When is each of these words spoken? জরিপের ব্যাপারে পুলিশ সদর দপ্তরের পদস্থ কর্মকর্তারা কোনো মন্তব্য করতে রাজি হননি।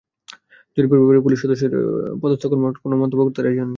জরিপের 0.77 0.99
ব্যাপারে 0.99 1.19
পুলিশ 1.25 1.37
সদর 1.41 1.53
দপ্তরের 1.53 1.73
পদস্থ 2.21 2.43
কর্মকর্তারা 2.43 2.83
কোনো 2.85 2.95
মন্তব্য 3.01 3.21
করতে 3.25 3.39
রাজি 3.39 3.59
হননি। 3.59 3.69